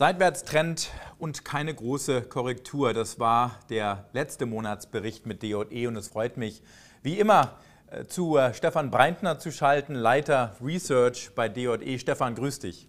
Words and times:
Seitwärtstrend 0.00 0.88
und 1.18 1.44
keine 1.44 1.74
große 1.74 2.22
Korrektur. 2.22 2.94
Das 2.94 3.20
war 3.20 3.58
der 3.68 4.06
letzte 4.14 4.46
Monatsbericht 4.46 5.26
mit 5.26 5.42
DE 5.42 5.86
und 5.88 5.96
es 5.96 6.08
freut 6.08 6.38
mich, 6.38 6.62
wie 7.02 7.18
immer, 7.18 7.58
äh, 7.90 8.06
zu 8.06 8.38
äh, 8.38 8.54
Stefan 8.54 8.90
Breintner 8.90 9.38
zu 9.38 9.52
schalten, 9.52 9.94
Leiter 9.94 10.56
Research 10.64 11.32
bei 11.34 11.50
DE. 11.50 11.98
Stefan, 11.98 12.34
grüß 12.34 12.60
dich. 12.60 12.88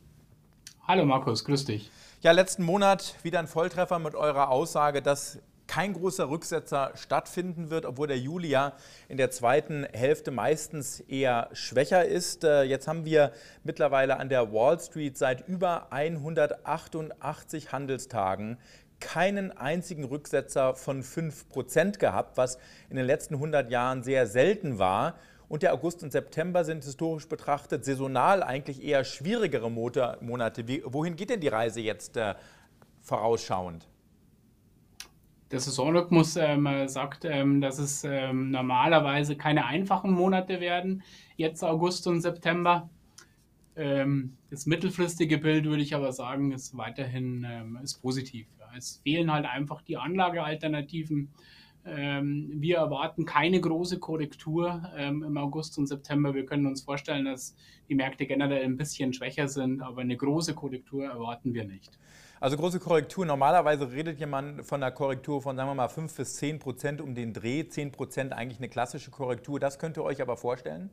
Hallo 0.88 1.04
Markus, 1.04 1.44
grüß 1.44 1.66
dich. 1.66 1.92
Ja, 2.22 2.32
letzten 2.32 2.64
Monat 2.64 3.16
wieder 3.24 3.40
ein 3.40 3.48
Volltreffer 3.48 4.00
mit 4.00 4.16
eurer 4.16 4.48
Aussage, 4.48 5.02
dass 5.02 5.40
kein 5.72 5.94
großer 5.94 6.30
Rücksetzer 6.30 6.92
stattfinden 6.96 7.70
wird, 7.70 7.86
obwohl 7.86 8.06
der 8.06 8.20
Juli 8.20 8.50
ja 8.50 8.74
in 9.08 9.16
der 9.16 9.32
zweiten 9.32 9.86
Hälfte 9.94 10.30
meistens 10.30 11.00
eher 11.00 11.48
schwächer 11.54 12.04
ist. 12.04 12.44
Äh, 12.44 12.64
jetzt 12.64 12.90
haben 12.90 13.06
wir 13.06 13.32
mittlerweile 13.64 14.18
an 14.18 14.28
der 14.28 14.52
Wall 14.52 14.78
Street 14.82 15.18
seit 15.18 15.48
über 15.48 15.94
188 15.94 17.72
Handelstagen 17.72 18.58
keinen 19.00 19.58
einzigen 19.58 20.04
Rücksetzer 20.04 20.76
von 20.76 21.04
5% 21.04 22.00
gehabt, 22.00 22.36
was 22.36 22.58
in 22.90 22.98
den 22.98 23.06
letzten 23.06 23.36
100 23.36 23.72
Jahren 23.72 24.04
sehr 24.04 24.28
selten 24.28 24.78
war. 24.78 25.16
Und 25.48 25.64
der 25.64 25.74
August 25.74 26.04
und 26.04 26.12
September 26.12 26.66
sind 26.66 26.84
historisch 26.84 27.30
betrachtet 27.30 27.86
saisonal 27.86 28.44
eigentlich 28.44 28.84
eher 28.84 29.06
schwierigere 29.06 29.72
Monate. 29.72 30.66
Wohin 30.84 31.16
geht 31.16 31.30
denn 31.30 31.40
die 31.40 31.48
Reise 31.48 31.80
jetzt 31.80 32.18
äh, 32.18 32.36
vorausschauend? 33.00 33.88
Der 35.52 35.60
Saisonrhythmus 35.60 36.38
ähm, 36.38 36.88
sagt, 36.88 37.26
ähm, 37.26 37.60
dass 37.60 37.78
es 37.78 38.06
ähm, 38.06 38.52
normalerweise 38.52 39.36
keine 39.36 39.66
einfachen 39.66 40.12
Monate 40.12 40.62
werden, 40.62 41.04
jetzt 41.36 41.62
August 41.62 42.08
und 42.08 42.22
September. 42.22 42.90
Ähm, 43.76 44.38
das 44.50 44.66
mittelfristige 44.66 45.38
Bild 45.40 45.66
würde 45.66 45.84
ich 45.84 45.94
aber 45.94 46.14
sagen, 46.14 46.54
ist 46.54 46.78
weiterhin 46.78 47.46
ähm, 47.50 47.78
ist 47.84 48.02
positiv. 48.02 48.48
Ja. 48.60 48.68
Es 48.78 49.02
fehlen 49.04 49.30
halt 49.30 49.46
einfach 49.46 49.82
die 49.82 49.98
Anlagealternativen. 49.98 51.28
Ähm, 51.84 52.52
wir 52.56 52.78
erwarten 52.78 53.26
keine 53.26 53.60
große 53.60 54.00
Korrektur 54.00 54.84
im 54.98 55.38
August 55.38 55.78
und 55.78 55.88
September. 55.88 56.34
Wir 56.34 56.46
können 56.46 56.66
uns 56.66 56.82
vorstellen, 56.82 57.26
dass 57.26 57.58
die 57.90 57.96
Märkte 57.96 58.26
generell 58.26 58.64
ein 58.64 58.78
bisschen 58.78 59.12
schwächer 59.14 59.50
sind, 59.50 59.82
aber 59.82 60.02
eine 60.02 60.16
große 60.16 60.54
Korrektur 60.54 61.06
erwarten 61.06 61.54
wir 61.54 61.66
nicht. 61.66 61.98
Also 62.42 62.58
große 62.58 62.80
Korrektur. 62.80 63.24
Normalerweise 63.24 63.92
redet 63.92 64.20
jemand 64.20 64.66
von 64.66 64.82
einer 64.82 64.92
Korrektur 64.92 65.44
von, 65.44 65.56
sagen 65.56 65.70
wir 65.70 65.76
mal, 65.76 65.88
5 65.88 66.12
bis 66.16 66.38
10 66.38 66.58
Prozent 66.58 67.00
um 67.00 67.14
den 67.14 67.34
Dreh. 67.34 67.68
10 67.68 67.92
Prozent 67.92 68.34
eigentlich 68.34 68.58
eine 68.58 68.68
klassische 68.68 69.12
Korrektur. 69.12 69.60
Das 69.60 69.78
könnt 69.78 69.96
ihr 69.96 70.04
euch 70.04 70.24
aber 70.24 70.36
vorstellen? 70.38 70.90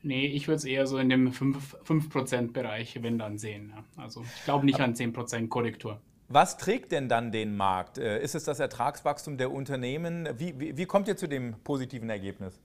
Nee, 0.00 0.26
ich 0.26 0.48
würde 0.48 0.56
es 0.56 0.64
eher 0.64 0.86
so 0.86 0.96
in 0.96 1.10
dem 1.10 1.32
5%-Bereich, 1.32 3.02
wenn 3.02 3.18
dann 3.18 3.36
sehen. 3.36 3.74
Also 3.98 4.22
ich 4.22 4.44
glaube 4.44 4.64
nicht 4.64 4.80
an 4.80 4.94
10% 4.94 5.48
Korrektur. 5.48 6.00
Was 6.28 6.56
trägt 6.56 6.92
denn 6.92 7.10
dann 7.10 7.30
den 7.30 7.54
Markt? 7.54 7.98
Äh, 7.98 8.22
ist 8.22 8.34
es 8.34 8.44
das 8.44 8.58
Ertragswachstum 8.58 9.36
der 9.36 9.52
Unternehmen? 9.52 10.26
Wie, 10.38 10.58
wie, 10.58 10.78
wie 10.78 10.86
kommt 10.86 11.08
ihr 11.08 11.16
zu 11.18 11.28
dem 11.28 11.56
positiven 11.62 12.08
Ergebnis? 12.08 12.58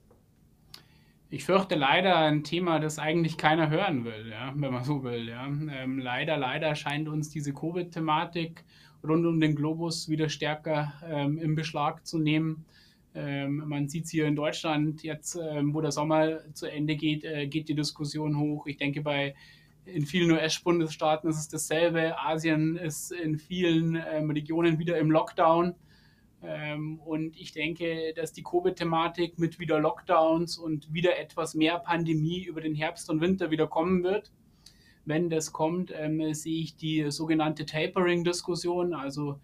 Ich 1.29 1.43
fürchte 1.43 1.75
leider 1.75 2.17
ein 2.17 2.43
Thema, 2.43 2.79
das 2.79 2.99
eigentlich 2.99 3.37
keiner 3.37 3.69
hören 3.69 4.05
will, 4.05 4.29
ja, 4.29 4.53
wenn 4.55 4.71
man 4.71 4.83
so 4.83 5.03
will. 5.03 5.27
Ja. 5.27 5.45
Ähm, 5.45 5.99
leider, 5.99 6.37
leider 6.37 6.75
scheint 6.75 7.07
uns 7.07 7.29
diese 7.29 7.53
Covid-Thematik 7.53 8.63
rund 9.05 9.25
um 9.25 9.39
den 9.39 9.55
Globus 9.55 10.09
wieder 10.09 10.29
stärker 10.29 10.93
ähm, 11.05 11.37
im 11.37 11.55
Beschlag 11.55 12.05
zu 12.05 12.17
nehmen. 12.17 12.65
Ähm, 13.13 13.63
man 13.67 13.87
sieht 13.87 14.05
es 14.05 14.11
hier 14.11 14.25
in 14.25 14.35
Deutschland 14.35 15.03
jetzt, 15.03 15.35
ähm, 15.35 15.73
wo 15.73 15.81
der 15.81 15.91
Sommer 15.91 16.39
zu 16.53 16.67
Ende 16.67 16.95
geht, 16.95 17.23
äh, 17.23 17.47
geht 17.47 17.69
die 17.69 17.75
Diskussion 17.75 18.37
hoch. 18.37 18.67
Ich 18.67 18.77
denke, 18.77 19.01
bei 19.01 19.35
in 19.85 20.05
vielen 20.05 20.31
US-Bundesstaaten 20.31 21.29
ist 21.29 21.37
es 21.37 21.47
dasselbe. 21.47 22.19
Asien 22.19 22.75
ist 22.75 23.11
in 23.11 23.37
vielen 23.37 23.95
ähm, 24.11 24.29
Regionen 24.29 24.79
wieder 24.79 24.97
im 24.97 25.11
Lockdown. 25.11 25.75
Ähm, 26.43 26.99
und 26.99 27.35
ich 27.35 27.51
denke, 27.51 28.13
dass 28.15 28.33
die 28.33 28.43
Covid-Thematik 28.43 29.39
mit 29.39 29.59
wieder 29.59 29.79
Lockdowns 29.79 30.57
und 30.57 30.93
wieder 30.93 31.17
etwas 31.17 31.55
mehr 31.55 31.79
Pandemie 31.79 32.43
über 32.43 32.61
den 32.61 32.75
Herbst 32.75 33.09
und 33.09 33.21
Winter 33.21 33.49
wieder 33.49 33.67
kommen 33.67 34.03
wird. 34.03 34.31
Wenn 35.05 35.29
das 35.29 35.51
kommt, 35.51 35.91
ähm, 35.95 36.33
sehe 36.33 36.61
ich 36.61 36.75
die 36.75 37.09
sogenannte 37.11 37.65
Tapering-Diskussion, 37.65 38.93
also 38.93 39.39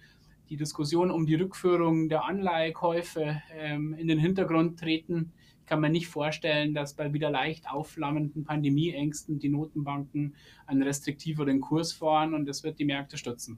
die 0.50 0.58
Diskussion 0.58 1.10
um 1.10 1.26
die 1.26 1.36
Rückführung 1.36 2.10
der 2.10 2.26
Anleihekäufe 2.26 3.42
ähm, 3.54 3.94
in 3.94 4.08
den 4.08 4.20
Hintergrund 4.20 4.80
treten. 4.80 5.32
Ich 5.62 5.66
kann 5.66 5.80
mir 5.80 5.90
nicht 5.90 6.08
vorstellen, 6.08 6.74
dass 6.74 6.94
bei 6.94 7.14
wieder 7.14 7.32
leicht 7.32 7.70
aufflammenden 7.70 8.44
Pandemieängsten 8.44 9.40
die 9.40 9.50
Notenbanken 9.50 10.36
einen 10.68 10.84
restriktiveren 10.84 11.62
Kurs 11.62 11.94
fahren 11.94 12.34
und 12.34 12.46
das 12.46 12.64
wird 12.64 12.80
die 12.80 12.86
Märkte 12.86 13.18
stützen. 13.18 13.58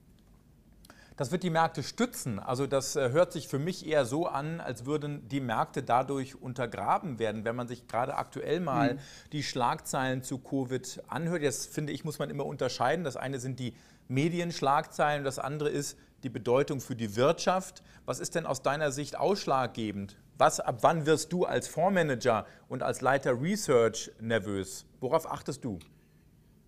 Das 1.18 1.32
wird 1.32 1.44
die 1.44 1.50
Märkte 1.50 1.82
stützen. 1.82 2.40
Also 2.40 2.68
das 2.68 2.96
äh, 2.96 3.12
hört 3.12 3.32
sich 3.32 3.48
für 3.48 3.60
mich 3.60 3.88
eher 3.88 4.06
so 4.06 4.28
an, 4.28 4.60
als 4.60 4.86
würden 4.86 5.28
die 5.30 5.40
Märkte 5.40 5.82
dadurch 5.82 6.36
untergraben 6.36 7.20
werden, 7.20 7.46
wenn 7.46 7.56
man 7.56 7.68
sich 7.68 7.88
gerade 7.88 8.16
aktuell 8.16 8.60
mal 8.60 8.96
mhm. 8.96 9.00
die 9.32 9.44
Schlagzeilen 9.44 10.24
zu 10.24 10.40
Covid 10.40 11.02
anhört. 11.08 11.42
Jetzt 11.42 11.74
finde 11.74 11.94
ich, 11.94 12.04
muss 12.04 12.20
man 12.20 12.30
immer 12.30 12.46
unterscheiden. 12.46 13.06
Das 13.06 13.16
eine 13.16 13.40
sind 13.40 13.60
die 13.60 13.74
Medienschlagzeilen, 14.08 15.24
das 15.24 15.40
andere 15.40 15.70
ist 15.70 15.98
die 16.24 16.30
Bedeutung 16.30 16.82
für 16.82 16.96
die 16.96 17.16
Wirtschaft. 17.16 17.82
Was 18.06 18.20
ist 18.20 18.36
denn 18.36 18.46
aus 18.46 18.62
deiner 18.62 18.92
Sicht 18.92 19.18
ausschlaggebend? 19.18 20.18
Was, 20.38 20.60
ab 20.60 20.80
wann 20.82 21.06
wirst 21.06 21.32
du 21.32 21.46
als 21.46 21.68
Fondsmanager 21.68 22.46
und 22.68 22.84
als 22.84 23.02
Leiter 23.02 23.42
Research 23.42 24.12
nervös? 24.20 24.86
Worauf 25.00 25.32
achtest 25.32 25.64
du? 25.64 25.80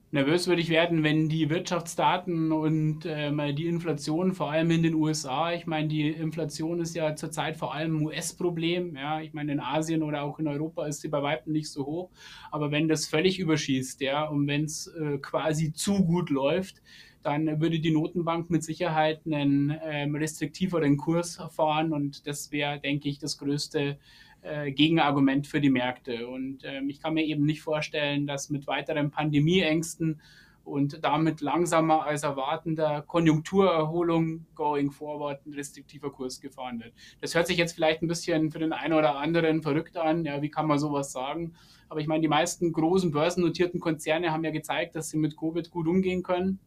Nervös 0.10 0.48
würde 0.48 0.62
ich 0.62 0.70
werden, 0.70 1.04
wenn 1.04 1.28
die 1.28 1.50
Wirtschaftsdaten 1.50 2.54
und 2.54 3.06
ähm, 3.06 3.42
die 3.58 3.68
Inflation, 3.68 4.34
vor 4.34 4.50
allem 4.50 4.72
in 4.72 4.82
den 4.82 4.94
USA, 4.94 5.52
ich 5.52 5.68
meine, 5.68 5.90
die 5.90 6.08
Inflation 6.08 6.80
ist 6.80 6.96
ja 6.96 7.14
zurzeit 7.18 7.58
vor 7.58 7.74
allem 7.74 7.98
ein 7.98 8.06
US-Problem. 8.06 8.96
Ja, 8.96 9.20
ich 9.20 9.34
meine, 9.34 9.52
in 9.52 9.60
Asien 9.60 10.04
oder 10.04 10.24
auch 10.24 10.40
in 10.40 10.48
Europa 10.48 10.88
ist 10.88 11.02
sie 11.02 11.10
bei 11.10 11.22
weitem 11.22 11.52
nicht 11.52 11.70
so 11.70 11.86
hoch. 11.86 12.10
Aber 12.52 12.72
wenn 12.72 12.88
das 12.88 13.06
völlig 13.06 13.38
überschießt, 13.38 14.00
ja, 14.00 14.24
und 14.24 14.48
wenn 14.48 14.64
es 14.64 14.88
äh, 14.88 15.18
quasi 15.18 15.74
zu 15.74 16.06
gut 16.06 16.30
läuft, 16.30 16.82
dann 17.28 17.60
würde 17.60 17.82
die 17.82 17.92
Notenbank 17.92 18.50
mit 18.50 18.64
Sicherheit 18.64 19.20
einen 19.26 19.78
ähm, 19.84 20.16
restriktiveren 20.16 20.96
Kurs 20.96 21.38
fahren 21.52 21.92
und 21.92 22.26
das 22.26 22.54
wäre, 22.54 22.80
denke 22.80 23.10
ich, 23.10 23.20
das 23.20 23.38
größte 23.38 23.98
äh, 24.44 24.72
Gegenargument 24.72 25.46
für 25.46 25.60
die 25.60 25.70
Märkte. 25.70 26.26
Und 26.30 26.60
ähm, 26.64 26.90
ich 26.90 27.02
kann 27.02 27.16
mir 27.16 27.26
eben 27.26 27.46
nicht 27.46 27.62
vorstellen, 27.62 28.28
dass 28.28 28.50
mit 28.50 28.66
weiteren 28.66 29.12
Pandemieängsten 29.12 30.22
und 30.64 31.04
damit 31.04 31.42
langsamer 31.42 32.06
als 32.06 32.24
erwartender 32.24 33.02
Konjunkturerholung 33.02 34.46
going 34.56 34.92
forward 34.92 35.46
ein 35.46 35.54
restriktiver 35.54 36.12
Kurs 36.12 36.40
gefahren 36.40 36.80
wird. 36.80 36.94
Das 37.20 37.36
hört 37.36 37.48
sich 37.48 37.58
jetzt 37.58 37.74
vielleicht 37.74 38.02
ein 38.04 38.08
bisschen 38.08 38.52
für 38.52 38.60
den 38.60 38.72
einen 38.72 38.94
oder 38.94 39.18
anderen 39.18 39.62
verrückt 39.62 39.98
an. 39.98 40.24
Ja, 40.24 40.42
wie 40.42 40.50
kann 40.50 40.68
man 40.68 40.80
sowas 40.80 41.12
sagen? 41.12 41.56
Aber 41.90 42.00
ich 42.00 42.08
meine, 42.08 42.22
die 42.22 42.30
meisten 42.30 42.72
großen 42.72 43.12
börsennotierten 43.12 43.82
Konzerne 43.82 44.32
haben 44.32 44.46
ja 44.46 44.52
gezeigt, 44.52 44.96
dass 44.96 45.10
sie 45.10 45.18
mit 45.18 45.36
Covid 45.38 45.70
gut 45.72 45.88
umgehen 45.88 46.24
können. 46.24 46.60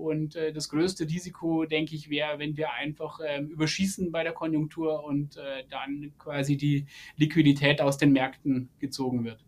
Und 0.00 0.36
äh, 0.36 0.52
das 0.52 0.68
größte 0.68 1.04
Risiko, 1.04 1.64
denke 1.64 1.94
ich, 1.94 2.10
wäre, 2.10 2.38
wenn 2.38 2.56
wir 2.56 2.72
einfach 2.72 3.20
ähm, 3.24 3.48
überschießen 3.48 4.10
bei 4.10 4.22
der 4.22 4.32
Konjunktur 4.32 5.04
und 5.04 5.36
äh, 5.36 5.64
dann 5.68 6.12
quasi 6.18 6.56
die 6.56 6.86
Liquidität 7.16 7.80
aus 7.80 7.98
den 7.98 8.12
Märkten 8.12 8.70
gezogen 8.78 9.24
wird. 9.24 9.44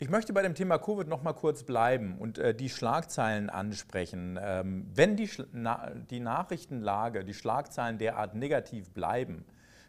Ich 0.00 0.08
möchte 0.08 0.32
bei 0.32 0.42
dem 0.42 0.54
Thema 0.54 0.78
Covid 0.78 1.08
noch 1.08 1.24
mal 1.24 1.32
kurz 1.32 1.64
bleiben 1.64 2.18
und 2.18 2.38
äh, 2.38 2.54
die 2.54 2.68
Schlagzeilen 2.68 3.50
ansprechen. 3.50 4.38
Ähm, 4.40 4.86
wenn 4.94 5.16
die, 5.16 5.28
na, 5.52 5.90
die 5.90 6.20
Nachrichtenlage, 6.20 7.24
die 7.24 7.34
Schlagzeilen 7.34 7.98
derart 7.98 8.36
negativ 8.36 8.90
bleiben, 8.90 9.44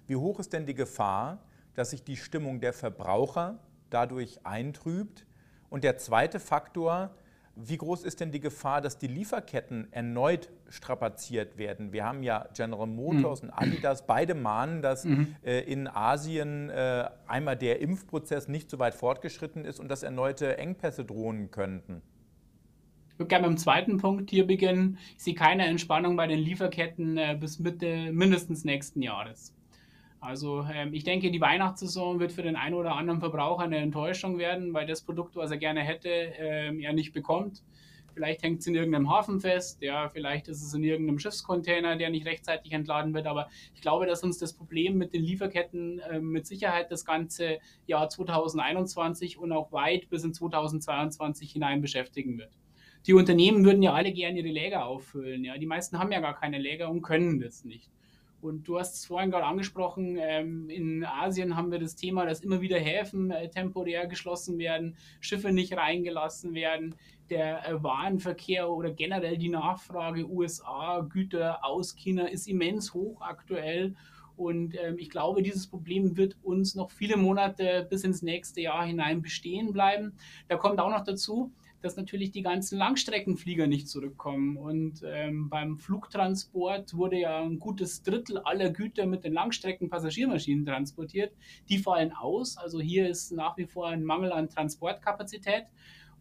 wie 0.08 0.16
hoch 0.16 0.40
ist 0.40 0.52
denn 0.52 0.66
die 0.66 0.74
Gefahr, 0.74 1.44
dass 1.76 1.92
sich 1.92 2.04
die 2.04 2.18
Stimmung 2.18 2.60
der 2.60 2.74
Verbraucher 2.74 3.60
dadurch 3.92 4.46
eintrübt? 4.48 5.28
Und 5.70 5.84
der 5.84 5.98
zweite 5.98 6.40
Faktor, 6.40 7.16
wie 7.56 7.78
groß 7.78 8.04
ist 8.04 8.20
denn 8.20 8.32
die 8.32 8.40
Gefahr, 8.40 8.82
dass 8.82 8.98
die 8.98 9.08
Lieferketten 9.08 9.92
erneut 9.92 10.50
strapaziert 10.70 11.58
werden? 11.58 11.92
Wir 11.92 12.06
haben 12.06 12.24
ja 12.24 12.48
General 12.56 12.88
Motors 12.88 13.42
mhm. 13.42 13.50
und 13.50 13.54
Adidas, 13.56 14.06
beide 14.08 14.36
mahnen, 14.36 14.82
dass 14.82 15.06
mhm. 15.06 15.36
äh, 15.44 15.60
in 15.62 15.88
Asien 15.88 16.70
äh, 16.70 17.10
einmal 17.28 17.58
der 17.58 17.82
Impfprozess 17.82 18.48
nicht 18.48 18.70
so 18.70 18.80
weit 18.80 18.96
fortgeschritten 18.96 19.66
ist 19.66 19.80
und 19.80 19.90
dass 19.90 20.04
erneute 20.04 20.58
Engpässe 20.58 21.06
drohen 21.06 21.52
könnten. 21.52 22.02
Ich 23.12 23.20
würde 23.20 23.28
gerne 23.28 23.50
mit 23.50 23.58
dem 23.58 23.62
zweiten 23.62 23.98
Punkt 23.98 24.30
hier 24.30 24.48
beginnen. 24.48 24.98
Ich 25.18 25.24
sehe 25.24 25.34
keine 25.36 25.66
Entspannung 25.66 26.16
bei 26.16 26.28
den 26.28 26.40
Lieferketten 26.40 27.18
äh, 27.18 27.38
bis 27.40 27.60
Mitte 27.60 28.14
mindestens 28.14 28.64
nächsten 28.64 29.02
Jahres. 29.02 29.54
Also 30.22 30.66
ähm, 30.74 30.94
ich 30.94 31.04
denke, 31.04 31.32
die 31.32 31.40
Weihnachtssaison 31.40 32.20
wird 32.20 32.32
für 32.32 32.44
den 32.44 32.56
einen 32.56 32.76
oder 32.76 32.96
anderen 32.96 33.20
Verbraucher 33.20 33.64
eine 33.64 33.78
Enttäuschung 33.78 34.38
werden, 34.38 34.74
weil 34.74 34.86
das 34.86 35.02
Produkt, 35.02 35.36
was 35.36 35.52
er 35.52 35.58
gerne 35.58 35.82
hätte, 35.82 36.10
ähm, 36.10 36.80
er 36.80 36.94
nicht 36.94 37.14
bekommt. 37.14 37.64
Vielleicht 38.14 38.44
hängt 38.44 38.60
es 38.60 38.68
in 38.68 38.76
irgendeinem 38.76 39.10
Hafen 39.10 39.40
fest, 39.40 39.82
ja, 39.82 40.10
vielleicht 40.10 40.50
ist 40.50 40.62
es 40.62 40.74
in 40.74 40.84
irgendeinem 40.84 41.20
Schiffscontainer, 41.20 41.96
der 41.96 42.10
nicht 42.10 42.26
rechtzeitig 42.26 42.74
entladen 42.74 43.14
wird. 43.14 43.28
Aber 43.28 43.48
ich 43.74 43.82
glaube, 43.82 44.08
dass 44.08 44.24
uns 44.24 44.38
das 44.38 44.52
Problem 44.52 44.98
mit 44.98 45.14
den 45.14 45.24
Lieferketten 45.24 46.00
äh, 46.00 46.20
mit 46.20 46.46
Sicherheit 46.46 46.92
das 46.92 47.06
ganze 47.06 47.60
Jahr 47.88 48.10
2021 48.10 49.38
und 49.38 49.54
auch 49.54 49.72
weit 49.72 50.10
bis 50.10 50.26
in 50.26 50.34
2022 50.34 51.52
hinein 51.52 51.82
beschäftigen 51.82 52.38
wird. 52.38 52.52
die 53.08 53.14
Unternehmen 53.14 53.64
würden 53.64 53.82
ja 53.82 53.94
alle 53.94 54.12
gerne 54.12 54.40
ihre 54.40 54.50
Läger 54.50 54.86
auffüllen. 54.86 55.46
Ja? 55.46 55.58
Die 55.58 55.66
meisten 55.66 55.98
haben 55.98 56.12
ja 56.12 56.20
gar 56.20 56.38
keine 56.38 56.58
Läger 56.58 56.90
und 56.90 57.02
können 57.02 57.40
das 57.40 57.64
nicht. 57.64 57.90
Und 58.42 58.68
du 58.68 58.80
hast 58.80 58.96
es 58.96 59.06
vorhin 59.06 59.32
gerade 59.32 59.46
angesprochen, 59.46 60.18
ähm, 60.20 60.70
in 60.70 61.04
Asien 61.06 61.56
haben 61.56 61.72
wir 61.72 61.80
das 61.80 61.96
Thema, 61.96 62.26
dass 62.26 62.40
immer 62.40 62.62
wieder 62.62 62.80
Häfen 62.80 63.32
äh, 63.32 63.50
temporär 63.50 64.08
geschlossen 64.08 64.58
werden, 64.58 64.96
Schiffe 65.20 65.52
nicht 65.52 65.76
reingelassen 65.76 66.54
werden, 66.54 66.96
der 67.30 67.68
äh, 67.68 67.84
Warenverkehr 67.84 68.70
oder 68.70 68.92
generell 68.92 69.38
die 69.38 69.50
Nachfrage 69.50 70.30
USA, 70.30 71.02
Güter 71.02 71.66
aus 71.66 71.96
China 71.96 72.28
ist 72.28 72.48
immens 72.48 72.94
hoch 72.94 73.22
aktuell. 73.22 73.96
Und 74.38 74.78
ähm, 74.82 74.96
ich 74.98 75.10
glaube, 75.10 75.44
dieses 75.44 75.68
Problem 75.68 76.16
wird 76.16 76.38
uns 76.42 76.74
noch 76.74 76.92
viele 76.92 77.18
Monate 77.18 77.86
bis 77.90 78.06
ins 78.06 78.22
nächste 78.22 78.62
Jahr 78.62 78.86
hinein 78.86 79.22
bestehen 79.22 79.74
bleiben. 79.74 80.14
Da 80.48 80.56
kommt 80.56 80.80
auch 80.80 80.90
noch 80.90 81.04
dazu, 81.04 81.52
dass 81.82 81.96
natürlich 81.96 82.32
die 82.32 82.42
ganzen 82.42 82.78
Langstreckenflieger 82.78 83.68
nicht 83.68 83.88
zurückkommen. 83.88 84.58
Und 84.58 85.02
ähm, 85.06 85.50
beim 85.50 85.78
Flugtransport 85.78 86.96
wurde 86.96 87.20
ja 87.20 87.42
ein 87.42 87.60
gutes 87.60 88.04
Drittel 88.04 88.40
aller 88.40 88.70
Güter 88.70 89.06
mit 89.06 89.24
den 89.24 89.34
Langstreckenpassagiermaschinen 89.34 90.66
transportiert. 90.66 91.34
Die 91.70 91.78
fallen 91.78 92.12
aus. 92.12 92.58
Also 92.58 92.80
hier 92.80 93.10
ist 93.10 93.32
nach 93.32 93.58
wie 93.58 93.66
vor 93.66 93.88
ein 93.88 94.04
Mangel 94.04 94.32
an 94.32 94.50
Transportkapazität. 94.50 95.66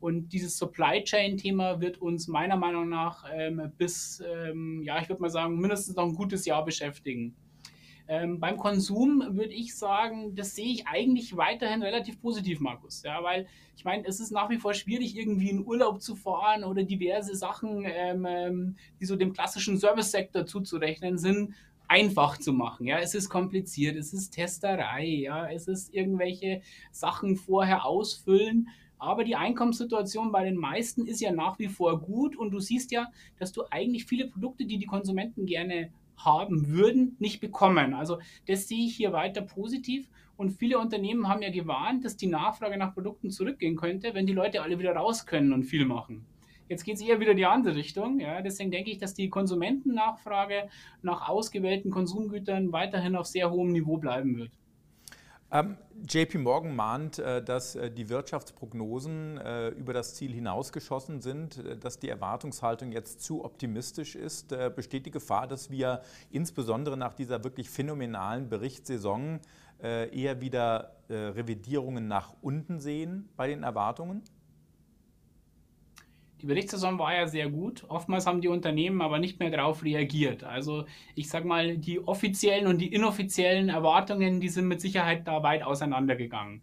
Und 0.01 0.33
dieses 0.33 0.57
Supply 0.59 1.03
Chain-Thema 1.03 1.81
wird 1.81 1.99
uns 1.99 2.29
meiner 2.29 2.57
Meinung 2.57 2.89
nach 2.89 3.25
ähm, 3.33 3.73
bis, 3.77 4.23
ähm, 4.25 4.81
ja, 4.83 5.01
ich 5.01 5.09
würde 5.09 5.23
mal 5.23 5.31
sagen, 5.31 5.59
mindestens 5.59 5.97
noch 5.97 6.05
ein 6.05 6.15
gutes 6.15 6.47
Jahr 6.47 6.65
beschäftigen. 6.65 7.35
Ähm, 8.11 8.41
beim 8.41 8.57
Konsum 8.57 9.23
würde 9.37 9.53
ich 9.53 9.77
sagen, 9.77 10.35
das 10.35 10.55
sehe 10.55 10.73
ich 10.73 10.87
eigentlich 10.89 11.37
weiterhin 11.37 11.83
relativ 11.83 12.21
positiv, 12.23 12.59
Markus. 12.59 13.03
Ja, 13.03 13.23
weil 13.23 13.47
ich 13.77 13.85
meine, 13.85 14.07
es 14.07 14.19
ist 14.19 14.33
nach 14.33 14.49
wie 14.49 14.57
vor 14.57 14.73
schwierig, 14.73 15.15
irgendwie 15.15 15.51
in 15.51 15.67
Urlaub 15.67 16.01
zu 16.01 16.17
fahren 16.17 16.65
oder 16.65 16.83
diverse 16.83 17.37
Sachen, 17.37 17.85
ähm, 17.85 18.27
ähm, 18.27 18.77
die 18.99 19.05
so 19.05 19.15
dem 19.15 19.35
klassischen 19.35 19.79
Service-Sektor 19.79 20.47
zuzurechnen 20.47 21.19
sind, 21.19 21.55
einfach 21.87 22.39
zu 22.39 22.55
machen. 22.55 22.87
Ja, 22.87 22.99
es 22.99 23.15
ist 23.15 23.29
kompliziert, 23.29 23.97
es 23.97 24.15
ist 24.15 24.31
Testerei, 24.31 25.07
ja, 25.07 25.47
es 25.51 25.69
ist 25.69 25.93
irgendwelche 25.95 26.63
Sachen 26.91 27.37
vorher 27.37 27.85
ausfüllen. 27.85 28.69
Aber 28.99 29.23
die 29.23 29.37
Einkommenssituation 29.37 30.33
bei 30.33 30.45
den 30.45 30.57
meisten 30.57 31.07
ist 31.07 31.21
ja 31.21 31.31
nach 31.31 31.59
wie 31.59 31.69
vor 31.69 32.01
gut 32.01 32.37
und 32.37 32.51
du 32.51 32.59
siehst 32.59 32.91
ja, 32.91 33.07
dass 33.39 33.53
du 33.53 33.63
eigentlich 33.71 34.07
viele 34.07 34.29
Produkte, 34.29 34.65
die 34.65 34.79
die 34.79 34.87
Konsumenten 34.87 35.47
gerne 35.47 35.93
haben 36.19 36.69
würden, 36.69 37.17
nicht 37.19 37.41
bekommen. 37.41 37.95
Also 37.95 38.19
das 38.47 38.69
sehe 38.69 38.87
ich 38.87 38.97
hier 38.97 39.13
weiter 39.13 39.43
positiv. 39.43 40.09
Und 40.37 40.51
viele 40.51 40.79
Unternehmen 40.79 41.29
haben 41.29 41.43
ja 41.43 41.51
gewarnt, 41.51 42.05
dass 42.05 42.17
die 42.17 42.29
Nachfrage 42.29 42.77
nach 42.77 42.95
Produkten 42.95 43.31
zurückgehen 43.31 43.77
könnte, 43.77 44.15
wenn 44.15 44.27
die 44.27 44.33
Leute 44.33 44.63
alle 44.63 44.79
wieder 44.79 44.95
raus 44.95 45.27
können 45.27 45.53
und 45.53 45.65
viel 45.65 45.85
machen. 45.85 46.25
Jetzt 46.69 46.85
geht 46.85 46.97
es 46.97 47.01
eher 47.01 47.19
wieder 47.19 47.35
die 47.35 47.47
andere 47.47 47.75
Richtung. 47.75 48.21
Ja. 48.21 48.43
Deswegen 48.43 48.71
denke 48.71 48.91
ich, 48.91 48.99
dass 48.99 49.15
die 49.15 49.31
Konsumentennachfrage 49.31 50.69
nach 51.03 51.29
ausgewählten 51.29 51.91
Konsumgütern 51.91 52.73
weiterhin 52.73 53.17
auf 53.17 53.27
sehr 53.27 53.51
hohem 53.51 53.73
Niveau 53.73 53.97
bleiben 53.97 54.37
wird. 54.37 54.51
Ähm, 55.51 55.79
JP 56.07 56.39
Morgan 56.39 56.77
mahnt, 56.77 57.19
äh, 57.19 57.43
dass 57.43 57.75
äh, 57.75 57.91
die 57.91 58.11
Wirtschaftsprognosen 58.11 59.39
äh, 59.39 59.69
über 59.69 59.95
das 59.95 60.15
Ziel 60.15 60.33
hinausgeschossen 60.33 61.23
sind, 61.23 61.63
dass 61.83 61.99
die 61.99 62.11
Erwartungshaltung 62.11 62.93
jetzt 62.93 63.23
zu 63.23 63.45
optimistisch 63.45 64.15
ist. 64.15 64.55
Besteht 64.77 65.07
die 65.07 65.11
Gefahr, 65.11 65.47
dass 65.47 65.71
wir 65.71 66.03
insbesondere 66.31 66.97
nach 66.97 67.15
dieser 67.15 67.43
wirklich 67.45 67.71
phänomenalen 67.71 68.49
Berichtssaison 68.49 69.41
eher 69.81 70.41
wieder 70.41 70.97
Revidierungen 71.09 72.09
nach 72.09 72.35
unten 72.43 72.81
sehen 72.81 73.29
bei 73.37 73.47
den 73.47 73.63
Erwartungen? 73.63 74.23
Die 76.41 76.47
Berichtssaison 76.47 76.99
war 76.99 77.15
ja 77.15 77.27
sehr 77.27 77.51
gut. 77.51 77.85
Oftmals 77.89 78.27
haben 78.27 78.41
die 78.41 78.49
Unternehmen 78.49 79.03
aber 79.03 79.19
nicht 79.19 79.41
mehr 79.41 79.51
darauf 79.51 79.83
reagiert. 79.83 80.45
Also 80.45 80.85
ich 81.17 81.29
sage 81.29 81.47
mal, 81.47 81.77
die 81.79 82.01
offiziellen 82.01 82.69
und 82.69 82.79
die 82.79 82.93
inoffiziellen 82.93 83.69
Erwartungen, 83.69 84.41
die 84.41 84.49
sind 84.49 84.69
mit 84.69 84.81
Sicherheit 84.81 85.27
da 85.27 85.43
weit 85.43 85.65
auseinandergegangen. 85.65 86.63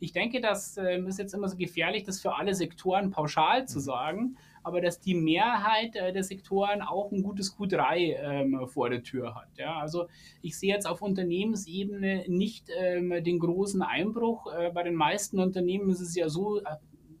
Ich 0.00 0.12
denke, 0.12 0.42
das 0.42 0.76
äh, 0.76 1.00
ist 1.00 1.18
jetzt 1.18 1.32
immer 1.32 1.48
so 1.48 1.56
gefährlich, 1.56 2.04
das 2.04 2.20
für 2.20 2.36
alle 2.36 2.54
Sektoren 2.54 3.10
pauschal 3.10 3.66
zu 3.66 3.78
mhm. 3.78 3.82
sagen, 3.82 4.36
aber 4.62 4.82
dass 4.82 5.00
die 5.00 5.14
Mehrheit 5.14 5.96
äh, 5.96 6.12
der 6.12 6.22
Sektoren 6.22 6.82
auch 6.82 7.10
ein 7.10 7.22
gutes 7.22 7.56
Q3 7.56 7.96
ähm, 7.96 8.66
vor 8.66 8.90
der 8.90 9.02
Tür 9.02 9.34
hat. 9.34 9.48
Ja? 9.56 9.78
Also 9.78 10.06
ich 10.42 10.58
sehe 10.58 10.74
jetzt 10.74 10.86
auf 10.86 11.00
Unternehmensebene 11.00 12.24
nicht 12.28 12.68
ähm, 12.78 13.24
den 13.24 13.38
großen 13.38 13.80
Einbruch. 13.80 14.52
Äh, 14.52 14.70
bei 14.72 14.82
den 14.82 14.94
meisten 14.94 15.38
Unternehmen 15.38 15.88
ist 15.88 16.00
es 16.00 16.14
ja 16.14 16.28
so, 16.28 16.58
äh, 16.58 16.64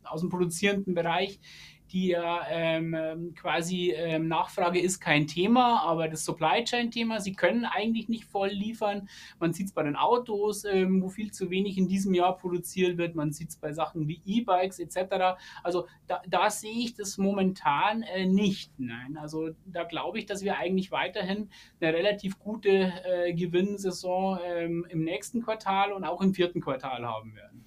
aus 0.04 0.20
dem 0.20 0.28
produzierenden 0.28 0.94
Bereich, 0.94 1.40
die 1.94 2.08
ja 2.08 2.40
ähm, 2.50 2.92
ähm, 2.92 3.34
quasi 3.36 3.92
ähm, 3.92 4.26
Nachfrage 4.26 4.80
ist 4.80 4.98
kein 4.98 5.28
Thema, 5.28 5.80
aber 5.82 6.08
das 6.08 6.24
Supply 6.24 6.64
Chain 6.64 6.90
Thema, 6.90 7.20
sie 7.20 7.34
können 7.34 7.64
eigentlich 7.64 8.08
nicht 8.08 8.24
voll 8.24 8.48
liefern. 8.48 9.08
Man 9.38 9.52
sieht 9.52 9.68
es 9.68 9.72
bei 9.72 9.84
den 9.84 9.94
Autos, 9.94 10.64
ähm, 10.64 11.00
wo 11.00 11.08
viel 11.08 11.30
zu 11.30 11.50
wenig 11.50 11.78
in 11.78 11.86
diesem 11.86 12.12
Jahr 12.12 12.36
produziert 12.36 12.98
wird. 12.98 13.14
Man 13.14 13.30
sieht 13.30 13.50
es 13.50 13.56
bei 13.56 13.72
Sachen 13.72 14.08
wie 14.08 14.20
E-Bikes 14.26 14.80
etc. 14.80 15.38
Also 15.62 15.86
da, 16.08 16.20
da, 16.28 16.50
sehe 16.50 16.84
ich 16.84 16.94
das 16.94 17.16
momentan 17.16 18.02
äh, 18.02 18.26
nicht. 18.26 18.72
Nein, 18.76 19.16
also 19.16 19.50
da 19.64 19.84
glaube 19.84 20.18
ich, 20.18 20.26
dass 20.26 20.42
wir 20.42 20.58
eigentlich 20.58 20.90
weiterhin 20.90 21.48
eine 21.80 21.94
relativ 21.94 22.40
gute 22.40 22.92
äh, 23.04 23.32
Gewinnsaison 23.34 24.40
ähm, 24.44 24.84
im 24.88 25.04
nächsten 25.04 25.42
Quartal 25.42 25.92
und 25.92 26.02
auch 26.02 26.20
im 26.20 26.34
vierten 26.34 26.60
Quartal 26.60 27.06
haben 27.06 27.36
werden. 27.36 27.63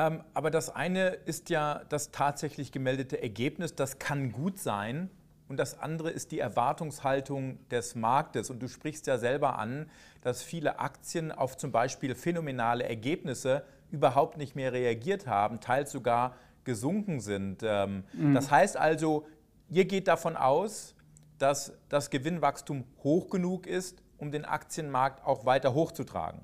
Ähm, 0.00 0.22
aber 0.32 0.50
das 0.50 0.74
eine 0.74 1.08
ist 1.08 1.50
ja 1.50 1.82
das 1.88 2.10
tatsächlich 2.10 2.72
gemeldete 2.72 3.22
Ergebnis, 3.22 3.74
das 3.74 3.98
kann 3.98 4.32
gut 4.32 4.58
sein. 4.58 5.10
Und 5.48 5.56
das 5.56 5.80
andere 5.80 6.10
ist 6.10 6.30
die 6.30 6.38
Erwartungshaltung 6.38 7.58
des 7.70 7.96
Marktes. 7.96 8.50
Und 8.50 8.60
du 8.60 8.68
sprichst 8.68 9.08
ja 9.08 9.18
selber 9.18 9.58
an, 9.58 9.90
dass 10.22 10.44
viele 10.44 10.78
Aktien 10.78 11.32
auf 11.32 11.56
zum 11.56 11.72
Beispiel 11.72 12.14
phänomenale 12.14 12.84
Ergebnisse 12.84 13.64
überhaupt 13.90 14.38
nicht 14.38 14.54
mehr 14.54 14.72
reagiert 14.72 15.26
haben, 15.26 15.58
teils 15.60 15.90
sogar 15.90 16.36
gesunken 16.62 17.18
sind. 17.18 17.62
Ähm, 17.64 18.04
mhm. 18.12 18.32
Das 18.32 18.50
heißt 18.50 18.76
also, 18.76 19.26
ihr 19.68 19.86
geht 19.86 20.06
davon 20.06 20.36
aus, 20.36 20.94
dass 21.38 21.72
das 21.88 22.10
Gewinnwachstum 22.10 22.84
hoch 23.02 23.28
genug 23.28 23.66
ist, 23.66 24.02
um 24.18 24.30
den 24.30 24.44
Aktienmarkt 24.44 25.26
auch 25.26 25.46
weiter 25.46 25.74
hochzutragen. 25.74 26.42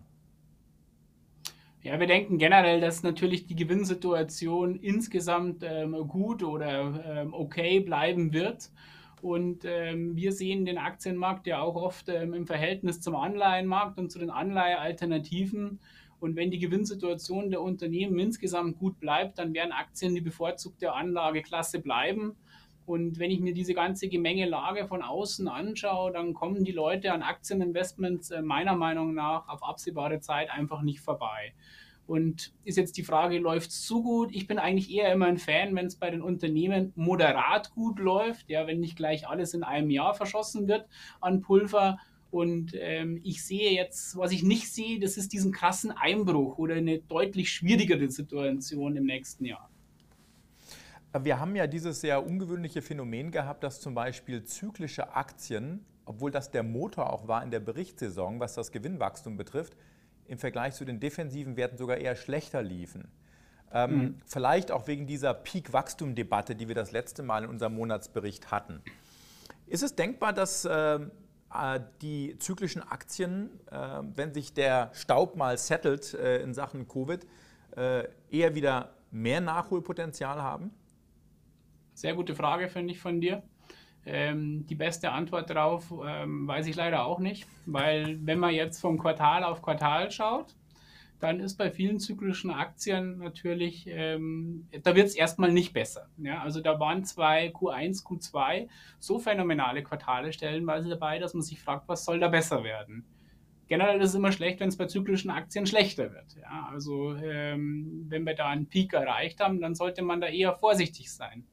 Ja, 1.83 2.01
wir 2.01 2.07
denken 2.07 2.39
generell, 2.39 2.81
dass 2.81 3.03
natürlich 3.03 3.47
die 3.47 3.55
Gewinnsituation 3.55 4.77
insgesamt 4.77 5.63
ähm, 5.63 5.93
gut 6.09 6.43
oder 6.43 7.05
ähm, 7.07 7.33
okay 7.33 7.81
bleiben 7.81 8.33
wird. 8.33 8.71
Und 9.23 9.65
ähm, 9.65 10.17
wir 10.17 10.33
sehen 10.33 10.65
den 10.65 10.79
Aktienmarkt 10.79 11.47
ja 11.47 11.61
auch 11.61 11.77
oft 11.77 12.09
ähm, 12.09 12.35
im 12.35 12.47
Verhältnis 12.47 13.01
zum 13.01 13.15
Anleihenmarkt 13.15 13.99
und 13.99 14.11
zu 14.11 14.19
den 14.19 14.31
Anleihealternativen. 14.31 15.79
Und 16.19 16.37
wenn 16.37 16.51
die 16.51 16.59
Gewinnsituation 16.59 17.51
der 17.51 17.61
Unternehmen 17.61 18.19
insgesamt 18.19 18.79
gut 18.79 18.99
bleibt, 19.01 19.39
dann 19.39 19.55
werden 19.55 19.73
Aktien 19.73 20.15
die 20.15 20.21
bevorzugte 20.21 20.93
Anlageklasse 20.93 21.81
bleiben. 21.81 22.37
Und 22.87 23.19
wenn 23.19 23.33
ich 23.33 23.41
mir 23.41 23.53
diese 23.53 23.75
ganze 23.75 24.09
Gemengelage 24.09 24.87
von 24.87 25.03
außen 25.03 25.49
anschaue, 25.49 26.13
dann 26.13 26.35
kommen 26.35 26.65
die 26.65 26.73
Leute 26.73 27.13
an 27.13 27.23
Aktieninvestments 27.23 28.31
äh, 28.31 28.43
meiner 28.43 28.77
Meinung 28.77 29.13
nach 29.13 29.49
auf 29.49 29.65
absehbare 29.65 30.21
Zeit 30.21 30.51
einfach 30.51 30.83
nicht 30.83 31.01
vorbei. 31.01 31.53
Und 32.07 32.53
ist 32.65 32.77
jetzt 32.77 32.97
die 32.97 33.03
Frage, 33.03 33.39
läuft 33.39 33.71
es 33.71 33.83
zu 33.83 34.05
gut? 34.05 34.31
Ich 34.33 34.47
bin 34.47 34.59
eigentlich 34.61 34.93
eher 34.93 35.13
immer 35.13 35.27
ein 35.27 35.39
Fan, 35.39 35.75
wenn 35.75 35.87
es 35.87 35.97
bei 35.97 36.11
den 36.11 36.23
Unternehmen 36.23 36.93
moderat 36.95 37.73
gut 37.73 37.99
läuft, 37.99 38.49
ja, 38.49 38.69
wenn 38.69 38.79
nicht 38.79 38.97
gleich 38.97 39.29
alles 39.29 39.55
in 39.55 39.65
einem 39.65 39.91
Jahr 39.91 40.15
verschossen 40.15 40.69
wird 40.69 40.87
an 41.21 41.41
Pulver. 41.41 41.99
Und 42.31 42.73
ähm, 42.79 43.21
ich 43.25 43.45
sehe 43.45 43.73
jetzt, 43.73 44.17
was 44.17 44.31
ich 44.31 44.45
nicht 44.45 44.73
sehe, 44.73 45.01
das 45.01 45.17
ist 45.17 45.33
diesen 45.33 45.51
krassen 45.51 45.91
Einbruch 45.91 46.59
oder 46.59 46.77
eine 46.77 47.01
deutlich 47.01 47.51
schwierigere 47.51 48.09
Situation 48.09 48.95
im 48.95 49.07
nächsten 49.07 49.45
Jahr. 49.45 49.69
Wir 51.25 51.39
haben 51.39 51.57
ja 51.57 51.67
dieses 51.67 52.01
sehr 52.01 52.27
ungewöhnliche 52.27 52.83
Phänomen 52.83 53.31
gehabt, 53.31 53.63
dass 53.63 53.81
zum 53.81 53.95
Beispiel 53.95 54.45
zyklische 54.45 55.15
Aktien, 55.15 55.85
obwohl 56.05 56.31
das 56.31 56.51
der 56.51 56.63
Motor 56.63 57.13
auch 57.13 57.29
war 57.29 57.43
in 57.43 57.51
der 57.51 57.61
Berichtssaison, 57.61 58.41
was 58.41 58.55
das 58.55 58.73
Gewinnwachstum 58.73 59.37
betrifft, 59.37 59.77
im 60.27 60.39
Vergleich 60.39 60.75
zu 60.75 60.85
den 60.85 61.01
defensiven 61.01 61.57
Werten 61.57 61.77
sogar 61.77 61.99
eher 61.99 62.17
schlechter 62.17 62.63
liefen. 62.63 63.09
Ähm, 63.73 63.99
mhm. 63.99 64.15
Vielleicht 64.27 64.71
auch 64.71 64.87
wegen 64.87 65.07
dieser 65.07 65.35
Peak-Wachstum-Debatte, 65.35 66.55
die 66.55 66.69
wir 66.69 66.75
das 66.75 66.93
letzte 66.93 67.23
Mal 67.23 67.45
in 67.45 67.51
unserem 67.51 67.75
Monatsbericht 67.75 68.51
hatten. 68.51 68.83
Ist 69.67 69.83
es 69.83 69.95
denkbar, 69.95 70.33
dass 70.33 70.65
äh, 70.65 70.99
äh 70.99 71.81
die 72.03 72.37
zyklischen 72.39 72.83
Aktien, 72.83 73.51
äh, 73.71 73.77
wenn 74.15 74.33
sich 74.33 74.55
der 74.55 74.91
Staub 74.93 75.37
mal 75.37 75.59
settelt 75.59 76.15
äh, 76.15 76.43
in 76.43 76.55
Sachen 76.55 76.87
Covid, 76.89 77.27
äh, 77.77 78.05
eher 78.31 78.55
wieder 78.55 78.95
mehr 79.11 79.41
Nachholpotenzial 79.41 80.43
haben? 80.43 80.71
Sehr 81.97 82.13
gute 82.13 82.35
Frage, 82.35 82.69
finde 82.69 82.93
ich, 82.93 83.01
von 83.01 83.23
dir. 83.23 83.43
Ähm, 84.05 84.67
die 84.67 84.75
beste 84.75 85.13
Antwort 85.13 85.49
darauf 85.49 85.91
ähm, 86.07 86.47
weiß 86.47 86.67
ich 86.67 86.77
leider 86.77 87.07
auch 87.07 87.19
nicht, 87.19 87.47
weil 87.65 88.19
wenn 88.21 88.39
man 88.39 88.53
jetzt 88.53 88.81
vom 88.81 88.99
Quartal 88.99 89.43
auf 89.43 89.63
Quartal 89.63 90.11
schaut, 90.11 90.55
dann 91.21 91.41
ist 91.41 91.57
bei 91.57 91.71
vielen 91.71 91.99
zyklischen 91.99 92.51
Aktien 92.51 93.17
natürlich, 93.19 93.87
ähm, 93.89 94.69
da 94.83 94.95
wird 94.95 95.07
es 95.07 95.15
erstmal 95.15 95.51
nicht 95.51 95.73
besser. 95.73 96.11
Ja? 96.19 96.43
Also 96.43 96.61
da 96.61 96.79
waren 96.79 97.03
zwei 97.03 97.49
Q1, 97.49 98.05
Q2 98.05 98.69
so 98.99 99.19
phänomenale 99.19 99.83
Quartale 99.83 100.35
stellenweise 100.35 100.91
dabei, 100.91 101.19
dass 101.19 101.33
man 101.33 101.43
sich 101.43 101.59
fragt, 101.59 101.89
was 101.89 102.05
soll 102.05 102.21
da 102.21 102.29
besser 102.29 102.63
werden? 102.63 103.07
Generell 103.69 104.03
ist 104.03 104.11
es 104.11 104.15
immer 104.15 104.33
schlecht, 104.33 104.61
wenn 104.61 104.69
es 104.69 104.77
bei 104.77 104.87
zyklischen 104.87 105.31
Aktien 105.31 105.67
schlechter 105.67 106.13
wird. 106.13 106.37
Ja? 106.37 106.69
Also 106.71 107.15
ähm, 107.15 108.05
wenn 108.11 108.27
wir 108.27 108.35
da 108.35 108.49
einen 108.49 108.67
Peak 108.67 108.93
erreicht 108.93 109.41
haben, 109.41 109.63
dann 109.63 109.75
sollte 109.75 110.03
man 110.03 110.21
da 110.21 110.27
eher 110.27 110.55
vorsichtig 110.55 111.11
sein. 111.11 111.47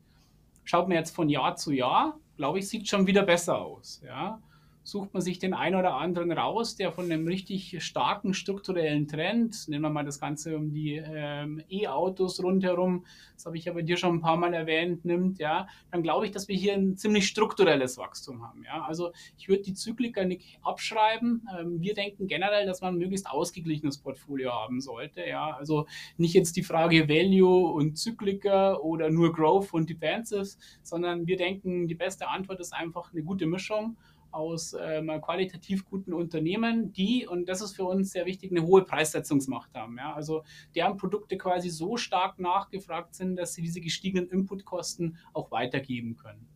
Schaut 0.63 0.88
man 0.88 0.98
jetzt 0.98 1.15
von 1.15 1.29
Jahr 1.29 1.55
zu 1.55 1.72
Jahr, 1.72 2.17
glaube 2.38 2.60
ich, 2.60 2.67
sieht 2.67 2.88
schon 2.88 3.08
wieder 3.08 3.24
besser 3.24 3.58
aus. 3.58 4.01
Ja? 4.05 4.41
Sucht 4.83 5.13
man 5.13 5.21
sich 5.21 5.39
den 5.39 5.53
einen 5.53 5.75
oder 5.75 5.95
anderen 5.95 6.31
raus, 6.31 6.75
der 6.75 6.91
von 6.91 7.05
einem 7.05 7.27
richtig 7.27 7.83
starken 7.83 8.33
strukturellen 8.33 9.07
Trend, 9.07 9.67
nehmen 9.67 9.83
wir 9.83 9.89
mal 9.89 10.05
das 10.05 10.19
Ganze 10.19 10.57
um 10.57 10.71
die 10.71 10.95
ähm, 10.95 11.61
E-Autos 11.69 12.43
rundherum, 12.43 13.05
das 13.35 13.45
habe 13.45 13.57
ich 13.57 13.69
aber 13.69 13.81
dir 13.81 13.97
schon 13.97 14.15
ein 14.15 14.21
paar 14.21 14.37
Mal 14.37 14.53
erwähnt, 14.53 15.05
nimmt, 15.05 15.39
ja, 15.39 15.67
dann 15.91 16.03
glaube 16.03 16.25
ich, 16.25 16.31
dass 16.31 16.47
wir 16.47 16.55
hier 16.55 16.73
ein 16.73 16.97
ziemlich 16.97 17.27
strukturelles 17.27 17.97
Wachstum 17.97 18.43
haben. 18.43 18.63
Ja. 18.63 18.83
Also 18.83 19.11
ich 19.37 19.47
würde 19.47 19.63
die 19.63 19.73
Zykliker 19.73 20.25
nicht 20.25 20.59
abschreiben. 20.61 21.47
Ähm, 21.57 21.81
wir 21.81 21.93
denken 21.93 22.27
generell, 22.27 22.65
dass 22.65 22.81
man 22.81 22.95
ein 22.95 22.99
möglichst 22.99 23.29
ausgeglichenes 23.29 23.97
Portfolio 23.97 24.51
haben 24.51 24.81
sollte. 24.81 25.25
Ja. 25.25 25.51
Also 25.51 25.87
nicht 26.17 26.33
jetzt 26.33 26.55
die 26.55 26.63
Frage 26.63 27.09
Value 27.09 27.71
und 27.73 27.97
Zykliker 27.97 28.83
oder 28.83 29.09
nur 29.09 29.33
Growth 29.33 29.73
und 29.73 29.89
Defensives, 29.89 30.57
sondern 30.81 31.27
wir 31.27 31.37
denken, 31.37 31.87
die 31.87 31.95
beste 31.95 32.27
Antwort 32.27 32.59
ist 32.59 32.73
einfach 32.73 33.11
eine 33.11 33.23
gute 33.23 33.45
Mischung 33.45 33.97
aus 34.33 34.75
ähm, 34.79 35.09
qualitativ 35.21 35.85
guten 35.85 36.13
Unternehmen, 36.13 36.91
die, 36.93 37.27
und 37.27 37.47
das 37.47 37.61
ist 37.61 37.75
für 37.75 37.85
uns 37.85 38.11
sehr 38.11 38.25
wichtig, 38.25 38.51
eine 38.51 38.65
hohe 38.65 38.83
Preissetzungsmacht 38.83 39.73
haben. 39.75 39.97
Ja? 39.97 40.13
Also 40.13 40.43
deren 40.75 40.97
Produkte 40.97 41.37
quasi 41.37 41.69
so 41.69 41.97
stark 41.97 42.39
nachgefragt 42.39 43.15
sind, 43.15 43.35
dass 43.35 43.53
sie 43.53 43.61
diese 43.61 43.81
gestiegenen 43.81 44.29
Inputkosten 44.29 45.17
auch 45.33 45.51
weitergeben 45.51 46.15
können. 46.17 46.52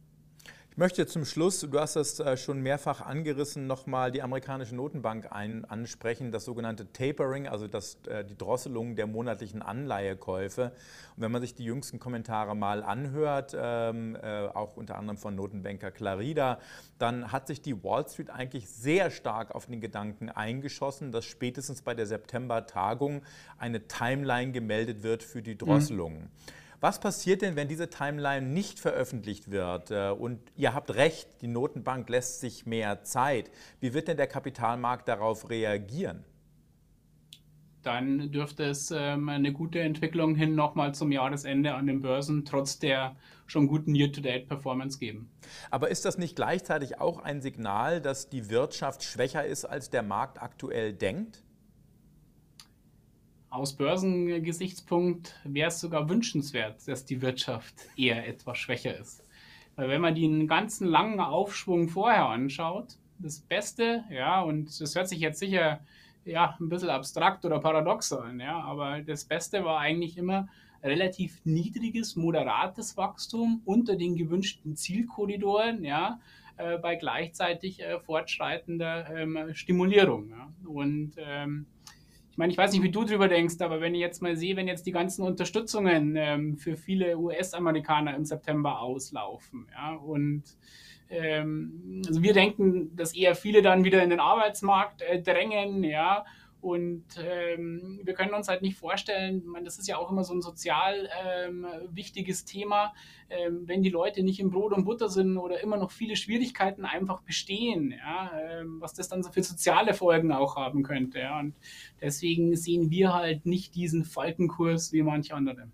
Ich 0.77 0.79
möchte 0.79 1.07
zum 1.07 1.25
Schluss, 1.25 1.61
du 1.61 1.79
hast 1.79 1.95
das 1.95 2.19
äh, 2.19 2.37
schon 2.37 2.61
mehrfach 2.61 3.01
angerissen, 3.01 3.65
nochmal 3.65 4.11
die 4.11 4.21
amerikanische 4.21 4.75
Notenbank 4.75 5.31
ein, 5.31 5.65
ansprechen, 5.65 6.31
das 6.31 6.45
sogenannte 6.45 6.93
Tapering, 6.93 7.47
also 7.47 7.67
das, 7.67 7.97
äh, 8.07 8.23
die 8.23 8.37
Drosselung 8.37 8.95
der 8.95 9.07
monatlichen 9.07 9.63
Anleihekäufe. 9.63 10.65
Und 11.15 11.23
wenn 11.23 11.31
man 11.31 11.41
sich 11.41 11.55
die 11.55 11.63
jüngsten 11.63 11.97
Kommentare 11.97 12.55
mal 12.55 12.83
anhört, 12.83 13.57
ähm, 13.59 14.15
äh, 14.21 14.49
auch 14.49 14.77
unter 14.77 14.99
anderem 14.99 15.17
von 15.17 15.33
Notenbanker 15.33 15.89
Clarida, 15.89 16.59
dann 16.99 17.31
hat 17.31 17.47
sich 17.47 17.59
die 17.59 17.83
Wall 17.83 18.07
Street 18.07 18.29
eigentlich 18.29 18.69
sehr 18.69 19.09
stark 19.09 19.55
auf 19.55 19.65
den 19.65 19.81
Gedanken 19.81 20.29
eingeschossen, 20.29 21.11
dass 21.11 21.25
spätestens 21.25 21.81
bei 21.81 21.95
der 21.95 22.05
September-Tagung 22.05 23.23
eine 23.57 23.87
Timeline 23.87 24.51
gemeldet 24.51 25.01
wird 25.01 25.23
für 25.23 25.41
die 25.41 25.57
Drosselung. 25.57 26.19
Mhm. 26.19 26.29
Was 26.79 26.99
passiert 26.99 27.41
denn, 27.41 27.55
wenn 27.55 27.67
diese 27.67 27.89
Timeline 27.89 28.45
nicht 28.45 28.79
veröffentlicht 28.79 29.49
wird? 29.49 29.89
Äh, 29.89 30.09
und 30.11 30.39
ihr 30.55 30.75
habt 30.75 30.93
recht, 30.93 31.41
die 31.41 31.47
Notenbank 31.47 32.07
lässt 32.09 32.39
sich 32.39 32.67
mehr 32.67 33.03
Zeit. 33.03 33.49
Wie 33.79 33.93
wird 33.93 34.07
denn 34.07 34.17
der 34.17 34.27
Kapitalmarkt 34.27 35.07
darauf 35.07 35.49
reagieren? 35.49 36.23
Dann 37.81 38.31
dürfte 38.31 38.65
es 38.65 38.91
ähm, 38.91 39.29
eine 39.29 39.53
gute 39.53 39.79
Entwicklung 39.79 40.35
hin 40.35 40.55
nochmal 40.55 40.93
zum 40.93 41.11
Jahresende 41.11 41.73
an 41.73 41.87
den 41.87 42.01
Börsen 42.01 42.43
trotz 42.45 42.79
der 42.79 43.15
schon 43.45 43.67
guten 43.67 43.95
Year-to-Date-Performance 43.95 44.99
geben. 44.99 45.31
Aber 45.71 45.89
ist 45.89 46.05
das 46.05 46.17
nicht 46.17 46.35
gleichzeitig 46.35 46.99
auch 46.99 47.19
ein 47.19 47.41
Signal, 47.41 48.01
dass 48.01 48.29
die 48.29 48.49
Wirtschaft 48.49 49.03
schwächer 49.03 49.45
ist, 49.45 49.65
als 49.65 49.89
der 49.89 50.03
Markt 50.03 50.41
aktuell 50.41 50.93
denkt? 50.93 51.43
Aus 53.49 53.75
Börsengesichtspunkt 53.75 55.35
wäre 55.43 55.69
es 55.69 55.79
sogar 55.79 56.09
wünschenswert, 56.09 56.87
dass 56.87 57.05
die 57.05 57.21
Wirtschaft 57.21 57.75
eher 57.97 58.27
etwas 58.27 58.57
schwächer 58.57 58.97
ist. 58.97 59.23
Weil 59.75 59.89
wenn 59.89 60.01
man 60.01 60.15
den 60.15 60.47
ganzen 60.47 60.87
langen 60.87 61.19
Aufschwung 61.19 61.87
vorher 61.87 62.27
anschaut, 62.27 62.97
das 63.19 63.39
Beste, 63.39 64.03
ja, 64.09 64.41
und 64.41 64.79
das 64.79 64.95
hört 64.95 65.07
sich 65.07 65.19
jetzt 65.19 65.39
sicher 65.39 65.81
ja, 66.25 66.57
ein 66.59 66.69
bisschen 66.69 66.89
abstrakt 66.89 67.45
oder 67.45 67.59
paradox 67.59 68.11
an, 68.11 68.39
ja, 68.39 68.59
aber 68.59 69.01
das 69.01 69.25
Beste 69.25 69.63
war 69.63 69.79
eigentlich 69.79 70.17
immer 70.17 70.47
relativ 70.83 71.41
niedriges, 71.43 72.15
moderates 72.15 72.97
Wachstum 72.97 73.61
unter 73.65 73.95
den 73.95 74.15
gewünschten 74.15 74.75
Zielkorridoren, 74.75 75.83
ja, 75.83 76.19
äh, 76.57 76.77
bei 76.77 76.95
gleichzeitig 76.95 77.81
äh, 77.81 77.99
fortschreitender 77.99 79.15
ähm, 79.15 79.53
Stimulierung. 79.53 80.29
Ja. 80.29 80.51
Und 80.65 81.13
ähm, 81.17 81.65
ich 82.37 82.39
meine, 82.39 82.51
ich 82.51 82.57
weiß 82.59 82.71
nicht, 82.71 82.83
wie 82.83 82.91
du 82.91 83.03
drüber 83.03 83.27
denkst, 83.27 83.55
aber 83.61 83.81
wenn 83.81 83.95
ich 83.95 83.99
jetzt 83.99 84.21
mal 84.21 84.37
sehe, 84.37 84.55
wenn 84.55 84.67
jetzt 84.67 84.85
die 84.85 84.91
ganzen 84.91 85.23
Unterstützungen 85.23 86.15
ähm, 86.15 86.55
für 86.55 86.77
viele 86.77 87.17
US-Amerikaner 87.17 88.15
im 88.15 88.25
September 88.25 88.79
auslaufen, 88.79 89.65
ja, 89.73 89.95
und 89.95 90.43
ähm, 91.09 92.03
also 92.05 92.21
wir 92.21 92.33
denken, 92.33 92.95
dass 92.95 93.15
eher 93.15 93.33
viele 93.33 93.63
dann 93.63 93.83
wieder 93.83 94.03
in 94.03 94.11
den 94.11 94.19
Arbeitsmarkt 94.19 95.01
äh, 95.01 95.19
drängen, 95.19 95.83
ja, 95.83 96.25
und 96.59 97.05
ähm, 97.19 97.99
wir 98.03 98.13
können 98.13 98.33
uns 98.33 98.47
halt 98.47 98.61
nicht 98.61 98.77
vorstellen, 98.77 99.43
meine, 99.45 99.65
das 99.65 99.77
ist 99.77 99.87
ja 99.87 99.97
auch 99.97 100.11
immer 100.11 100.23
so 100.23 100.33
ein 100.33 100.41
sozial 100.41 101.07
ähm, 101.23 101.67
wichtiges 101.91 102.45
Thema, 102.45 102.93
ähm, 103.29 103.67
wenn 103.67 103.83
die 103.83 103.89
Leute 103.89 104.23
nicht 104.23 104.39
im 104.39 104.49
Brot 104.49 104.73
und 104.73 104.85
Butter 104.85 105.09
sind 105.09 105.37
oder 105.37 105.61
immer 105.61 105.77
noch 105.77 105.91
viele 105.91 106.15
Schwierigkeiten 106.15 106.85
einfach 106.85 107.21
bestehen, 107.21 107.91
ja, 107.91 108.31
ähm, 108.39 108.77
was 108.79 108.93
das 108.93 109.07
dann 109.07 109.21
so 109.21 109.31
für 109.31 109.43
soziale 109.43 109.93
Folgen 109.93 110.31
auch 110.31 110.55
haben 110.55 110.83
könnte. 110.83 111.19
Ja. 111.19 111.39
Und 111.39 111.53
deswegen 112.01 112.55
sehen 112.55 112.89
wir 112.89 113.13
halt 113.13 113.45
nicht 113.45 113.75
diesen 113.75 114.03
Falkenkurs 114.03 114.91
wie 114.93 115.03
manche 115.03 115.35
andere 115.35 115.67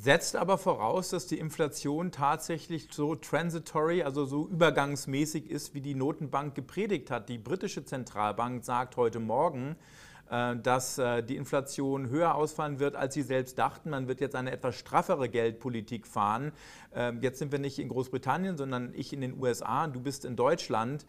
setzt 0.00 0.36
aber 0.36 0.58
voraus, 0.58 1.10
dass 1.10 1.26
die 1.26 1.38
Inflation 1.38 2.12
tatsächlich 2.12 2.88
so 2.90 3.16
transitory, 3.16 4.02
also 4.02 4.26
so 4.26 4.46
übergangsmäßig 4.46 5.50
ist, 5.50 5.74
wie 5.74 5.80
die 5.80 5.96
Notenbank 5.96 6.54
gepredigt 6.54 7.10
hat. 7.10 7.28
Die 7.28 7.38
britische 7.38 7.84
Zentralbank 7.84 8.64
sagt 8.64 8.96
heute 8.96 9.18
Morgen, 9.18 9.74
äh, 10.30 10.54
dass 10.56 10.98
äh, 10.98 11.24
die 11.24 11.34
Inflation 11.34 12.10
höher 12.10 12.36
ausfallen 12.36 12.78
wird, 12.78 12.94
als 12.94 13.14
sie 13.14 13.22
selbst 13.22 13.58
dachten. 13.58 13.90
Man 13.90 14.06
wird 14.06 14.20
jetzt 14.20 14.36
eine 14.36 14.52
etwas 14.52 14.76
straffere 14.76 15.28
Geldpolitik 15.28 16.06
fahren. 16.06 16.52
Ähm, 16.94 17.18
jetzt 17.20 17.40
sind 17.40 17.50
wir 17.50 17.58
nicht 17.58 17.80
in 17.80 17.88
Großbritannien, 17.88 18.56
sondern 18.56 18.92
ich 18.94 19.12
in 19.12 19.20
den 19.20 19.36
USA 19.36 19.84
und 19.84 19.96
du 19.96 20.00
bist 20.00 20.24
in 20.24 20.36
Deutschland. 20.36 21.06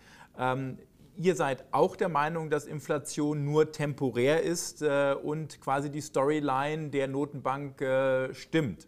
Ihr 1.21 1.35
seid 1.35 1.65
auch 1.73 1.97
der 1.97 2.07
Meinung, 2.07 2.49
dass 2.49 2.65
Inflation 2.65 3.43
nur 3.43 3.73
temporär 3.73 4.41
ist 4.41 4.81
äh, 4.81 5.13
und 5.21 5.59
quasi 5.59 5.91
die 5.91 5.99
Storyline 5.99 6.91
der 6.91 7.09
Notenbank 7.09 7.81
äh, 7.81 8.33
stimmt. 8.33 8.87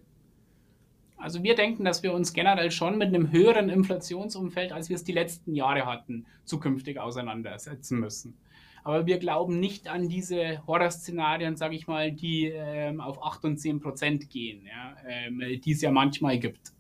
Also 1.18 1.44
wir 1.44 1.56
denken, 1.56 1.84
dass 1.84 2.04
wir 2.04 2.14
uns 2.14 2.32
generell 2.32 2.72
schon 2.72 2.98
mit 2.98 3.10
einem 3.10 3.34
höheren 3.34 3.68
Inflationsumfeld, 3.68 4.72
als 4.72 4.88
wir 4.88 4.96
es 4.96 5.04
die 5.04 5.12
letzten 5.12 5.56
Jahre 5.56 5.86
hatten, 5.86 6.26
zukünftig 6.46 7.02
auseinandersetzen 7.02 8.00
müssen. 8.00 8.38
Aber 8.86 9.06
wir 9.06 9.20
glauben 9.20 9.60
nicht 9.60 9.90
an 9.90 10.08
diese 10.08 10.66
Horrorszenarien, 10.66 11.58
sage 11.58 11.76
ich 11.76 11.86
mal, 11.86 12.14
die 12.14 12.46
ähm, 12.46 13.02
auf 13.02 13.22
8 13.22 13.44
und 13.44 13.58
10 13.58 13.82
Prozent 13.82 14.30
gehen, 14.30 14.66
ja, 14.66 14.96
ähm, 15.06 15.44
die 15.62 15.72
es 15.74 15.82
ja 15.82 15.92
manchmal 15.92 16.40
gibt. 16.40 16.72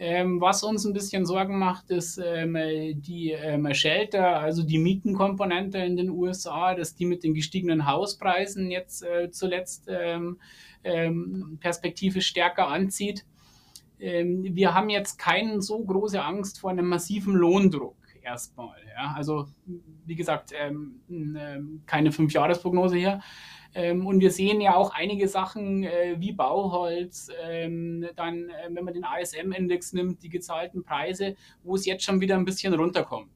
Ähm, 0.00 0.40
was 0.40 0.62
uns 0.62 0.84
ein 0.84 0.92
bisschen 0.92 1.26
Sorgen 1.26 1.58
macht, 1.58 1.90
ist 1.90 2.18
ähm, 2.24 2.54
die 3.02 3.32
ähm, 3.32 3.72
Shelter, 3.74 4.38
also 4.38 4.62
die 4.62 4.78
Mietenkomponente 4.78 5.78
in 5.78 5.96
den 5.96 6.10
USA, 6.10 6.76
dass 6.76 6.94
die 6.94 7.04
mit 7.04 7.24
den 7.24 7.34
gestiegenen 7.34 7.84
Hauspreisen 7.84 8.70
jetzt 8.70 9.02
äh, 9.02 9.32
zuletzt 9.32 9.86
ähm, 9.88 10.38
ähm, 10.84 11.58
perspektivisch 11.60 12.28
stärker 12.28 12.68
anzieht. 12.68 13.26
Ähm, 13.98 14.44
wir 14.54 14.72
haben 14.72 14.88
jetzt 14.88 15.18
keine 15.18 15.60
so 15.60 15.84
große 15.84 16.22
Angst 16.22 16.60
vor 16.60 16.70
einem 16.70 16.86
massiven 16.86 17.34
Lohndruck 17.34 17.96
erstmal. 18.22 18.76
Ja? 18.96 19.14
Also 19.16 19.48
wie 20.06 20.14
gesagt, 20.14 20.54
keine 21.86 22.12
Fünfjahresprognose 22.12 22.96
hier. 22.96 23.20
Ähm, 23.74 24.06
und 24.06 24.20
wir 24.20 24.30
sehen 24.30 24.60
ja 24.60 24.74
auch 24.74 24.92
einige 24.94 25.28
Sachen 25.28 25.84
äh, 25.84 26.16
wie 26.18 26.32
Bauholz, 26.32 27.30
ähm, 27.48 28.06
dann, 28.16 28.48
äh, 28.48 28.68
wenn 28.70 28.84
man 28.84 28.94
den 28.94 29.04
ASM-Index 29.04 29.92
nimmt, 29.92 30.22
die 30.22 30.28
gezahlten 30.28 30.82
Preise, 30.82 31.36
wo 31.62 31.74
es 31.74 31.84
jetzt 31.84 32.04
schon 32.04 32.20
wieder 32.20 32.36
ein 32.36 32.44
bisschen 32.44 32.74
runterkommt. 32.74 33.30